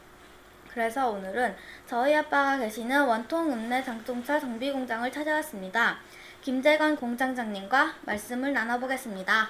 그래서 0.74 1.10
오늘은 1.10 1.56
저희 1.88 2.16
아빠가 2.16 2.58
계시는 2.58 3.06
원통 3.06 3.52
읍내 3.52 3.84
장동차 3.84 4.40
정비 4.40 4.72
공장을 4.72 5.12
찾아왔습니다. 5.12 5.98
김재건 6.42 6.96
공장장님과 6.96 7.96
말씀을 8.02 8.54
나눠보겠습니다. 8.54 9.50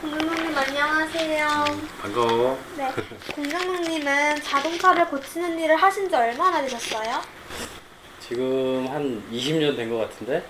공장장님 0.00 0.56
안녕하세요. 0.56 1.48
반가워. 2.00 2.58
네. 2.76 2.92
공장장님은 3.34 4.42
자동차를 4.42 5.06
고치는 5.08 5.58
일을 5.58 5.76
하신 5.76 6.08
지 6.08 6.14
얼마나 6.14 6.60
되셨어요? 6.62 7.20
지금 8.28 8.86
한 8.88 9.22
20년 9.32 9.76
된 9.76 9.90
것 9.90 9.98
같은데? 9.98 10.42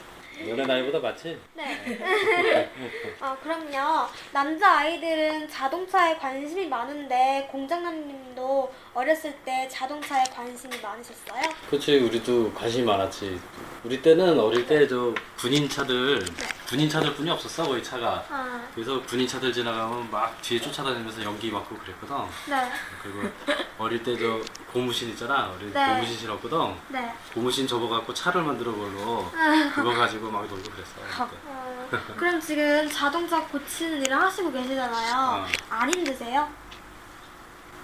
너네 0.47 0.67
나이보다 0.67 0.99
맞지? 0.99 1.39
네. 1.55 2.69
아, 3.21 3.37
그럼요. 3.41 4.09
남자 4.33 4.79
아이들은 4.79 5.49
자동차에 5.49 6.17
관심이 6.17 6.67
많은데 6.67 7.49
공장장님도 7.53 8.73
어렸을 8.95 9.33
때 9.45 9.69
자동차에 9.71 10.25
관심이 10.35 10.77
많으셨어요? 10.83 11.41
그렇지 11.71 11.99
우리도 11.99 12.53
관심이 12.53 12.85
많았지 12.85 13.39
우리 13.85 14.03
때는 14.03 14.39
어릴 14.41 14.67
때 14.67 14.87
저 14.89 15.15
군인 15.39 15.69
차들 15.69 16.21
군인 16.69 16.89
차들 16.89 17.15
뿐이 17.15 17.31
없었어 17.31 17.65
거의 17.65 17.83
차가 17.83 18.25
아, 18.31 18.67
그래서 18.75 19.01
군인 19.03 19.29
차들 19.29 19.53
지나가면 19.53 20.11
막 20.11 20.41
뒤에 20.41 20.61
쫓아다니면서 20.61 21.23
연기 21.23 21.51
맡고 21.51 21.77
그랬거든 21.77 22.17
네. 22.49 22.71
그리고 23.03 23.31
어릴 23.79 24.03
때 24.03 24.17
저 24.17 24.41
고무신 24.73 25.11
있잖아 25.11 25.53
우리 25.57 25.73
네. 25.73 25.95
고무신 25.95 26.17
신었거든 26.19 26.75
네. 26.89 27.15
고무신 27.33 27.67
접어갖고 27.67 28.15
차를 28.15 28.43
만들어 28.43 28.73
걸로 28.75 29.31
그거 29.75 29.95
가지고 29.95 30.31
막 30.31 30.47
놀고 30.47 30.71
그랬어 30.71 30.95
그때. 31.27 31.37
어, 31.47 31.89
그럼 32.17 32.41
지금 32.41 32.89
자동차 32.91 33.41
고치는 33.47 34.05
일을 34.05 34.21
하시고 34.21 34.51
계시잖아요. 34.51 35.45
어. 35.45 35.47
안 35.71 35.93
힘드세요? 35.93 36.49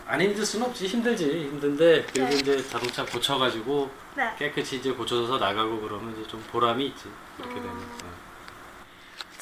안 0.07 0.21
힘들 0.21 0.45
순 0.45 0.63
없지 0.63 0.87
힘들지 0.87 1.25
힘든데 1.45 2.07
그리고 2.13 2.29
네. 2.31 2.37
이제 2.37 2.69
자동차 2.69 3.05
고쳐가지고 3.05 3.91
네. 4.17 4.35
깨끗이 4.39 4.77
이제 4.79 4.91
고쳐서 4.91 5.39
나가고 5.39 5.81
그러면 5.81 6.13
이제 6.19 6.29
좀 6.29 6.43
보람이 6.51 6.87
있지 6.87 7.05
이렇게 7.39 7.55
되면 7.55 7.71
어. 7.71 8.30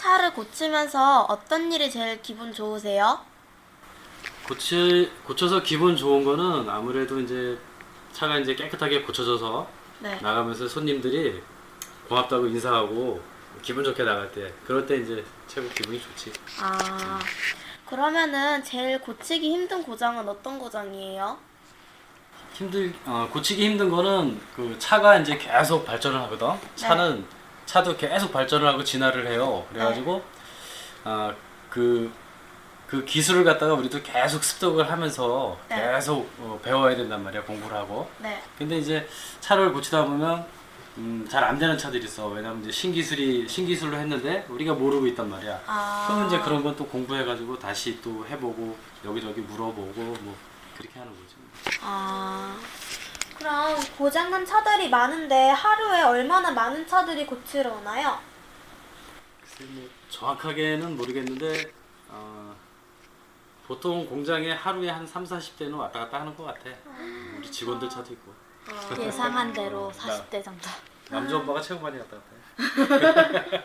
차를 0.09 0.33
고치면서 0.33 1.27
어떤 1.29 1.71
일이 1.71 1.91
제일 1.91 2.23
기분 2.23 2.50
좋으세요? 2.50 3.21
고치 4.47 5.12
고쳐서 5.25 5.62
기분 5.62 5.95
좋은 5.95 6.25
거는 6.25 6.67
아무래도 6.71 7.21
이제 7.21 7.59
차가 8.12 8.38
이제 8.38 8.55
깨끗하게 8.55 9.03
고쳐져서 9.03 9.69
네. 9.99 10.19
나가면서 10.23 10.67
손님들이 10.67 11.43
고맙다고 12.09 12.47
인사하고 12.47 13.21
기분 13.61 13.85
좋게 13.85 14.03
나갈 14.03 14.33
때 14.33 14.50
그럴 14.67 14.87
때 14.87 14.97
이제 14.97 15.23
최고 15.47 15.69
기분이 15.69 16.00
좋지 16.00 16.33
아, 16.62 17.21
그러면은 17.85 18.65
제일 18.65 18.99
고치기 19.03 19.50
힘든 19.50 19.83
고장은 19.83 20.27
어떤 20.27 20.59
고장이에요? 20.59 21.37
힘들 22.55 22.95
어, 23.05 23.29
고치기 23.31 23.62
힘든 23.62 23.91
거는 23.91 24.41
그 24.57 24.75
차가 24.79 25.19
이제 25.19 25.37
계속 25.37 25.85
발전을 25.85 26.19
하거든. 26.23 26.49
차는 26.77 27.38
차도 27.69 27.99
계속 27.99 28.33
발전을 28.33 28.67
하고 28.67 28.83
진화를 28.83 29.27
해요. 29.27 29.67
그래가지고 29.71 30.25
아그 31.05 32.11
그 32.87 33.05
기술을 33.05 33.45
갖다가 33.45 33.75
우리도 33.75 34.03
계속 34.03 34.43
습득을 34.43 34.91
하면서 34.91 35.59
네. 35.69 35.77
계속 35.93 36.27
어, 36.39 36.59
배워야 36.63 36.97
된단 36.97 37.23
말이야 37.23 37.43
공부를 37.43 37.77
하고. 37.77 38.11
네. 38.19 38.43
근데 38.57 38.79
이제 38.79 39.07
차를 39.41 39.75
고치다 39.75 40.07
보면 40.07 40.47
음, 40.97 41.27
잘 41.31 41.45
안 41.45 41.59
되는 41.59 41.77
차들이 41.77 42.03
있어. 42.07 42.29
왜냐면 42.29 42.63
이제 42.63 42.73
신기술이 42.73 43.47
신기술로 43.47 43.99
했는데 43.99 44.47
우리가 44.49 44.73
모르고 44.73 45.07
있단 45.09 45.29
말이야. 45.29 45.61
아. 45.67 46.05
그러면 46.09 46.27
이제 46.29 46.39
그런 46.41 46.63
건 46.63 46.75
또 46.75 46.87
공부해가지고 46.87 47.59
다시 47.59 48.01
또 48.01 48.25
해보고 48.31 48.77
여기저기 49.05 49.43
물어보고 49.43 49.93
뭐 50.23 50.35
그렇게 50.79 50.99
하는 50.99 51.13
거지. 51.13 51.35
아, 51.83 52.57
그럼 53.38 53.76
고장난 53.97 54.45
차들이 54.45 54.88
많은데 54.88 55.50
하루에 55.50 56.02
얼마나 56.02 56.50
많은 56.50 56.87
차들이 56.87 57.25
고치러 57.25 57.73
오나요? 57.73 58.18
글쎄 59.40 59.64
뭐 59.73 59.88
정확하게는 60.11 60.96
모르겠는데 60.96 61.72
어, 62.09 62.55
보통 63.66 64.07
공장에 64.07 64.53
하루에 64.53 64.90
한 64.90 65.07
3, 65.07 65.24
40대는 65.24 65.77
왔다 65.79 66.01
갔다 66.01 66.20
하는 66.20 66.35
것 66.37 66.44
같아. 66.44 66.70
우리 67.38 67.51
직원들 67.51 67.88
차도 67.88 68.12
있고. 68.14 68.33
예상한 69.01 69.53
대로 69.53 69.92
40대 69.96 70.42
정도. 70.44 70.68
남자 71.11 71.37
엄마가 71.37 71.61
최고 71.61 71.81
많이 71.81 71.98
왔다 71.98 72.16
갔다 72.16 72.27
해. 72.35 73.64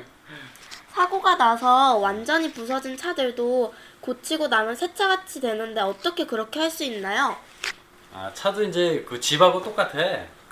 사고가 0.92 1.36
나서 1.36 1.96
완전히 1.98 2.52
부서진 2.52 2.96
차들도 2.96 3.72
고치고 4.00 4.48
나면 4.48 4.74
새 4.74 4.92
차같이 4.94 5.40
되는데 5.40 5.80
어떻게 5.80 6.26
그렇게 6.26 6.60
할 6.60 6.70
수 6.70 6.82
있나요? 6.84 7.36
아 8.12 8.30
차도 8.34 8.62
이제 8.64 9.04
그 9.08 9.20
집하고 9.20 9.62
똑같아. 9.62 9.98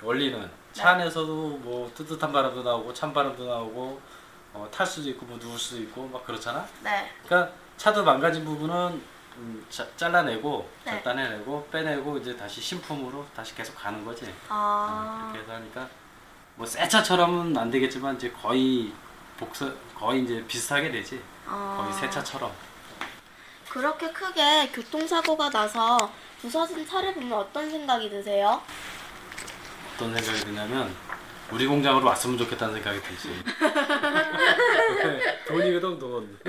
원리는 0.01 0.49
차 0.71 0.91
안에서도 0.91 1.33
뭐 1.57 1.91
뜨뜻한 1.95 2.31
바람도 2.31 2.63
나오고 2.63 2.93
찬 2.93 3.13
바람도 3.13 3.45
나오고 3.45 3.99
어, 4.53 4.67
탈 4.73 4.85
수도 4.85 5.09
있고 5.09 5.25
뭐 5.25 5.37
누울 5.37 5.57
수도 5.57 5.81
있고 5.81 6.07
막 6.07 6.25
그렇잖아. 6.25 6.65
네. 6.83 7.11
그러니까 7.25 7.53
차도 7.77 8.03
망가진 8.03 8.45
부분은 8.45 9.01
음, 9.37 9.65
자- 9.69 9.87
잘라내고 9.95 10.69
네. 10.85 10.91
절단해내고 10.91 11.67
빼내고 11.71 12.17
이제 12.17 12.35
다시 12.35 12.61
신품으로 12.61 13.25
다시 13.35 13.53
계속 13.55 13.75
가는 13.75 14.03
거지. 14.05 14.25
어, 14.25 14.31
아, 14.49 15.29
그렇게 15.31 15.43
해서 15.43 15.53
하니까 15.59 15.87
뭐 16.55 16.65
새 16.65 16.87
차처럼은 16.87 17.55
안 17.57 17.69
되겠지만 17.71 18.15
이제 18.15 18.29
거의 18.31 18.91
복사 19.37 19.69
거의 19.97 20.23
이제 20.23 20.43
비슷하게 20.47 20.91
되지. 20.91 21.21
거의 21.47 21.93
새 21.93 22.09
차처럼. 22.09 22.51
그렇게 23.69 24.09
크게 24.11 24.69
교통사고가 24.73 25.49
나서 25.49 25.97
부서진 26.41 26.85
차를 26.87 27.13
보면 27.13 27.33
어떤 27.33 27.69
생각이 27.69 28.09
드세요? 28.09 28.61
어떤 29.95 30.15
생각이 30.15 30.45
드냐면 30.45 30.93
우리 31.51 31.67
공장으로 31.67 32.05
왔으면 32.05 32.37
좋겠다는 32.37 32.75
생각이 32.75 33.01
들지. 33.01 33.43
돈이거든 35.47 35.99
돈. 35.99 36.39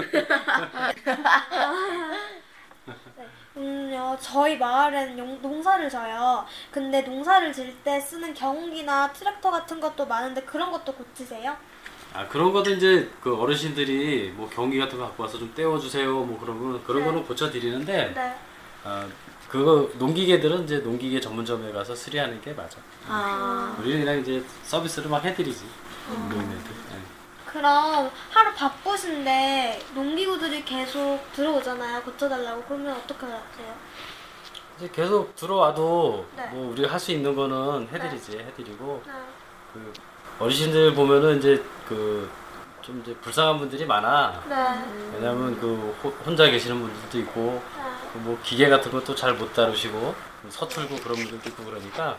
음요 3.56 4.16
저희 4.20 4.56
마을엔 4.56 5.18
용- 5.18 5.42
농사를 5.42 5.90
져요. 5.90 6.46
근데 6.70 7.00
농사를 7.02 7.52
질 7.52 7.74
때 7.82 7.98
쓰는 8.00 8.32
경운기나 8.34 9.12
트랙터 9.12 9.50
같은 9.50 9.80
것도 9.80 10.06
많은데 10.06 10.42
그런 10.42 10.70
것도 10.70 10.94
고치세요? 10.94 11.56
아 12.12 12.26
그런 12.28 12.52
것도 12.52 12.70
이제 12.70 13.08
그 13.22 13.36
어르신들이 13.36 14.32
뭐 14.34 14.48
경기 14.52 14.78
같은 14.78 14.98
거 14.98 15.04
갖고 15.04 15.22
와서 15.22 15.38
좀 15.38 15.52
떼어주세요 15.54 16.12
뭐 16.12 16.38
그러면 16.40 16.82
그런 16.84 17.00
네. 17.02 17.06
거는 17.06 17.24
고쳐드리는데 17.24 18.12
네. 18.14 18.36
아 18.84 19.06
그거 19.48 19.88
농기계들은 19.98 20.64
이제 20.64 20.78
농기계 20.78 21.20
전문점에 21.20 21.72
가서 21.72 21.94
수리하는 21.94 22.40
게 22.40 22.52
맞아. 22.52 22.78
아, 23.08 23.76
우리는 23.80 24.04
그냥 24.04 24.20
이제 24.20 24.42
서비스를 24.62 25.10
막 25.10 25.24
해드리지 25.24 25.64
노인네들. 26.08 26.70
예. 26.92 27.00
그럼 27.46 28.08
하루 28.30 28.54
바쁘신데 28.54 29.86
농기구들이 29.96 30.64
계속 30.64 31.18
들어오잖아요. 31.32 32.00
고쳐달라고. 32.02 32.62
그러면 32.68 32.92
어떻게 32.94 33.26
하세요? 33.26 33.74
이제 34.76 34.88
계속 34.92 35.34
들어와도 35.34 36.24
네. 36.36 36.46
뭐 36.52 36.70
우리가 36.70 36.92
할 36.92 37.00
수 37.00 37.10
있는 37.10 37.34
거는 37.34 37.88
해드리지 37.92 38.38
해드리고 38.38 39.02
네. 39.04 39.12
그 39.74 39.92
어르신들 40.38 40.94
보면은 40.94 41.38
이제 41.38 41.60
그 41.90 42.28
좀 42.82 42.98
이제 43.02 43.14
불쌍한 43.16 43.58
분들이 43.58 43.84
많아. 43.84 44.42
네. 44.48 44.56
왜냐면 45.12 45.54
그 45.60 45.94
호- 46.02 46.08
혼자 46.24 46.46
계시는 46.46 46.80
분들도 46.80 47.18
있고 47.18 47.62
네. 47.76 47.82
그뭐 48.14 48.38
기계 48.42 48.70
같은 48.70 48.90
것도 48.90 49.14
잘 49.14 49.34
못 49.34 49.52
다루시고 49.52 50.14
서툴고 50.48 50.96
그런 50.96 51.14
분들도 51.16 51.46
있고 51.50 51.62
그러니까 51.66 52.16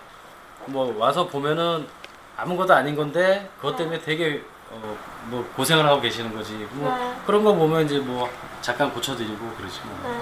뭐 0.67 0.95
와서 0.99 1.25
보면은 1.25 1.87
아무것도 2.37 2.75
아닌 2.75 2.95
건데 2.95 3.49
그것 3.57 3.75
때문에 3.75 3.99
되게 4.01 4.43
어 4.71 4.95
뭐 5.25 5.43
고생을 5.55 5.83
하고 5.85 5.99
계시는 5.99 6.31
거지 6.35 6.53
뭐 6.73 6.95
네. 6.95 7.15
그런 7.25 7.43
거 7.43 7.53
보면 7.55 7.85
이제 7.85 7.97
뭐 7.97 8.29
잠깐 8.61 8.93
고쳐드리고 8.93 9.53
그러지 9.57 9.79
뭐. 9.83 10.11
네. 10.11 10.19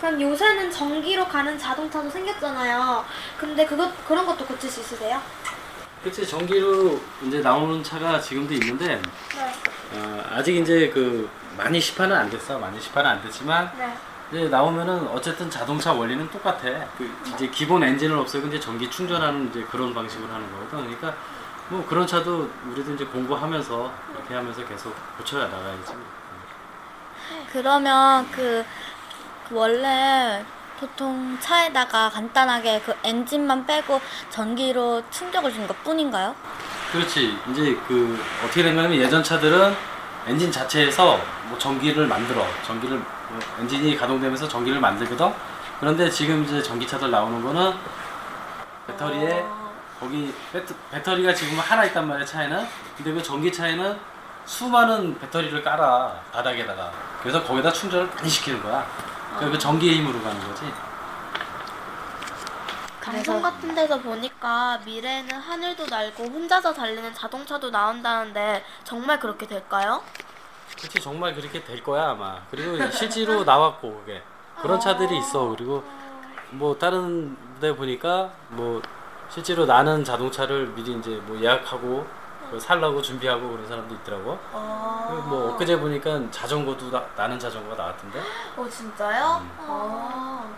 그럼 0.00 0.20
요새는 0.22 0.70
전기로 0.70 1.26
가는 1.26 1.58
자동차도 1.58 2.08
생겼잖아요. 2.10 3.04
근데 3.38 3.66
그것 3.66 3.90
그런 4.06 4.24
것도 4.24 4.44
고칠 4.46 4.70
수 4.70 4.80
있으세요? 4.80 5.20
그치 6.06 6.24
전기로 6.24 7.00
이제 7.24 7.40
나오는 7.40 7.82
차가 7.82 8.20
지금도 8.20 8.54
있는데 8.54 8.86
네. 8.86 9.52
어, 9.92 10.24
아직 10.30 10.54
이제 10.54 10.88
그 10.88 11.28
많이 11.58 11.80
시판은 11.80 12.16
안 12.16 12.30
됐어 12.30 12.56
많이 12.60 12.80
시판은 12.80 13.10
안 13.10 13.22
됐지만 13.22 13.72
네. 13.76 13.92
이제 14.30 14.48
나오면은 14.48 15.08
어쨌든 15.08 15.50
자동차 15.50 15.92
원리는 15.92 16.30
똑같아. 16.30 16.60
그 16.96 17.12
이제 17.34 17.48
기본 17.48 17.82
엔진을 17.82 18.16
없애고 18.18 18.46
이제 18.46 18.60
전기 18.60 18.88
충전하는 18.88 19.48
이제 19.48 19.64
그런 19.64 19.92
방식으로 19.92 20.32
하는 20.32 20.48
거거든. 20.52 20.84
그러니까 20.84 21.12
뭐 21.70 21.84
그런 21.84 22.06
차도 22.06 22.52
우리도 22.70 22.94
이제 22.94 23.04
공부하면서 23.04 23.92
이렇게 24.12 24.34
하면서 24.34 24.64
계속 24.64 24.94
고쳐야 25.18 25.48
나가야지. 25.48 25.92
그러면 27.52 28.30
그, 28.30 28.64
그 29.48 29.56
원래 29.56 30.44
보통 30.78 31.38
차에다가 31.40 32.10
간단하게 32.10 32.80
그 32.84 32.94
엔진만 33.02 33.66
빼고 33.66 34.00
전기로 34.30 35.02
충격을 35.10 35.52
주는 35.52 35.66
것 35.66 35.82
뿐인가요? 35.82 36.34
그렇지. 36.92 37.38
이제 37.50 37.76
그 37.88 38.22
어떻게 38.44 38.62
된 38.62 38.76
거냐면 38.76 38.98
예전 38.98 39.22
차들은 39.22 39.74
엔진 40.26 40.50
자체에서 40.50 41.18
뭐 41.48 41.58
전기를 41.58 42.06
만들어. 42.06 42.44
전기를 42.64 42.96
뭐 42.98 43.40
엔진이 43.60 43.96
가동되면서 43.96 44.48
전기를 44.48 44.80
만들거든. 44.80 45.32
그런데 45.80 46.10
지금 46.10 46.44
이제 46.44 46.62
전기차들 46.62 47.10
나오는 47.10 47.42
거는 47.42 47.72
배터리에 48.86 49.44
거기 49.98 50.34
배터, 50.52 50.74
배터리가 50.90 51.34
지금 51.34 51.58
하나 51.58 51.84
있단 51.84 52.06
말이야 52.06 52.24
차에는. 52.24 52.66
근데 52.96 53.12
그 53.12 53.22
전기차에는 53.22 53.98
수많은 54.44 55.18
배터리를 55.18 55.62
깔아 55.62 56.20
바닥에다가. 56.32 56.92
그래서 57.20 57.42
거기다 57.42 57.72
충전을 57.72 58.06
많이 58.14 58.28
시키는 58.28 58.62
거야. 58.62 58.86
그러니까 59.36 59.50
그 59.50 59.58
전기의 59.58 59.96
힘으로 59.98 60.20
가는 60.22 60.40
거지. 60.48 60.64
방송 63.02 63.40
같은 63.40 63.72
데서 63.72 64.00
보니까 64.00 64.80
미래에는 64.84 65.38
하늘도 65.38 65.86
날고 65.86 66.24
혼자서 66.24 66.74
달리는 66.74 67.14
자동차도 67.14 67.70
나온다는데 67.70 68.64
정말 68.82 69.20
그렇게 69.20 69.46
될까요? 69.46 70.02
그렇지 70.76 71.00
정말 71.00 71.32
그렇게 71.34 71.62
될 71.62 71.82
거야 71.84 72.10
아마 72.10 72.40
그리고 72.50 72.90
실제로 72.90 73.44
나왔고 73.44 74.00
그게 74.00 74.22
그런 74.60 74.80
차들이 74.80 75.18
있어 75.18 75.48
그리고 75.50 75.84
뭐 76.50 76.76
다른 76.76 77.36
데 77.60 77.74
보니까 77.74 78.30
뭐 78.48 78.82
실제로 79.30 79.66
나는 79.66 80.02
자동차를 80.02 80.66
미리 80.74 80.92
이제 80.98 81.10
뭐 81.26 81.40
예약하고 81.40 82.04
살라고 82.58 83.02
준비하고 83.02 83.48
그런 83.50 83.66
사람도 83.66 83.94
있더라고 83.96 84.38
그리고 85.08 85.22
뭐 85.28 85.52
엊그제 85.52 85.78
보니까 85.78 86.20
자전거도 86.30 86.90
나, 86.90 87.04
나는 87.16 87.38
자전거가 87.38 87.76
나왔던데 87.76 88.20
어 88.56 88.68
진짜요? 88.68 89.40
음. 89.42 89.56
어. 89.60 90.56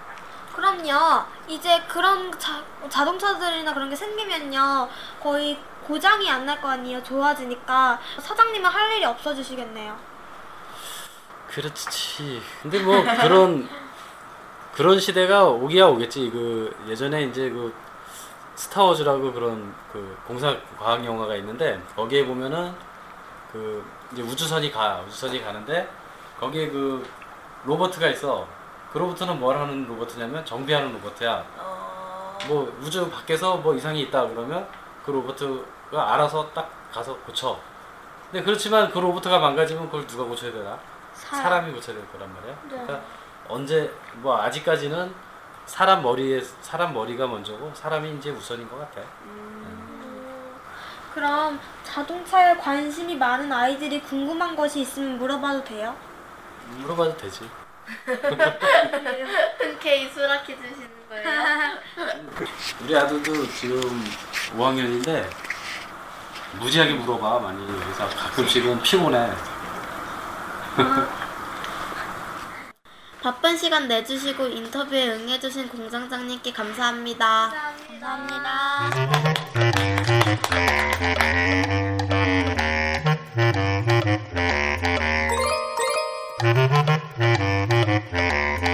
그럼요. 0.55 1.23
이제 1.47 1.81
그런 1.87 2.37
자, 2.39 2.61
자동차들이나 2.89 3.73
그런 3.73 3.89
게 3.89 3.95
생기면요. 3.95 4.89
거의 5.23 5.57
고장이 5.87 6.29
안 6.31 6.45
날 6.47 6.61
거 6.61 6.69
아니에요. 6.69 7.01
좋아지니까. 7.05 7.99
사장님은 8.21 8.69
할 8.69 8.91
일이 8.93 9.05
없어지시겠네요. 9.05 9.97
그렇지 11.49 12.43
근데 12.63 12.79
뭐 12.81 13.03
그런 13.23 13.69
그런 14.75 15.01
시대가 15.01 15.45
오기야 15.45 15.87
오겠지 15.87 16.31
그 16.31 16.77
예전에 16.89 17.23
이제 17.25 17.49
그 17.51 17.73
스타워즈라고 18.59 19.33
그런 19.33 19.73
그 19.93 20.19
공사 20.27 20.53
과학 20.77 21.05
영화가 21.05 21.37
있는데 21.37 21.81
거기에 21.95 22.27
보면은 22.27 22.75
그 23.53 23.85
이제 24.13 24.21
우주선이 24.21 24.73
가 24.73 25.01
우주선이 25.07 25.45
가는데 25.45 25.89
거기에 26.41 26.69
그 26.69 27.09
로버트가 27.65 28.09
있어. 28.09 28.49
그 28.93 28.99
로버트는 28.99 29.39
뭘 29.39 29.57
하는 29.57 29.87
로버트냐면 29.87 30.45
정비하는 30.45 30.93
로버트야. 30.95 31.45
뭐 32.49 32.77
우주 32.81 33.09
밖에서 33.09 33.59
뭐 33.59 33.75
이상이 33.75 34.01
있다 34.03 34.27
그러면 34.27 34.67
그 35.07 35.13
로버트가 35.13 36.15
알아서 36.15 36.51
딱 36.53 36.69
가서 36.93 37.17
고쳐. 37.19 37.57
근데 38.33 38.45
그렇지만 38.45 38.91
그 38.91 38.99
로버트가 38.99 39.39
망가지면 39.39 39.87
그걸 39.87 40.05
누가 40.05 40.25
고쳐야 40.25 40.51
되나? 40.53 40.77
사람 41.15 41.69
이 41.69 41.73
고쳐야 41.73 41.95
될 41.95 42.13
거란 42.13 42.29
말이야. 42.35 42.57
그러니까 42.69 43.01
언제 43.47 43.89
뭐 44.15 44.37
아직까지는 44.37 45.15
사람 45.69 46.03
머리에 46.03 46.41
사람 46.63 46.95
머리가 46.95 47.27
먼저고 47.27 47.71
사람이 47.75 48.17
이제 48.17 48.31
우선인 48.31 48.69
것 48.71 48.79
같아 48.79 49.03
그럼 51.15 51.61
자동차에 51.85 52.57
관심이 52.57 53.15
많은 53.17 53.53
아이들이 53.53 54.01
궁금한 54.01 54.57
것이 54.57 54.81
있으면 54.81 55.19
물어봐도 55.19 55.65
돼요? 55.65 55.95
물어봐도 56.77 57.17
되지. 57.17 57.49
흔쾌히 59.59 60.09
수락해 60.11 60.55
주시는 60.55 60.89
거예요? 61.09 61.79
우리 62.85 62.97
아들도 62.97 63.47
지금 63.49 63.81
5학년인데 64.57 65.29
무지하게 66.61 66.95
물어봐 66.95 67.41
많이. 67.41 67.67
그래서 67.67 68.09
가끔씩은 68.09 68.81
피곤해 68.83 69.31
바쁜 73.29 73.59
시간 73.59 73.89
내주시고 73.89 74.47
인터뷰에 74.47 75.11
응해주신 75.11 75.69
공장장님께 75.69 76.51
감사합니다. 76.51 77.53
감사합니다. 78.01 78.49
아 88.11 88.68